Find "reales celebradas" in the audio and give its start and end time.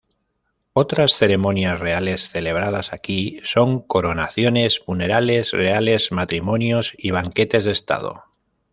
1.79-2.91